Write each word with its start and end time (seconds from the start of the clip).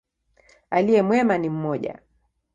Aliye 0.69 1.01
mwema 1.01 1.37
ni 1.37 1.49
mmoja. 1.49 1.99